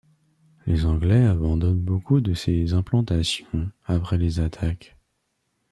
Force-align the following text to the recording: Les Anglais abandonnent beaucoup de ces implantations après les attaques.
Les 0.65 0.87
Anglais 0.87 1.25
abandonnent 1.27 1.77
beaucoup 1.79 2.21
de 2.21 2.33
ces 2.33 2.73
implantations 2.73 3.69
après 3.85 4.17
les 4.17 4.39
attaques. 4.39 4.97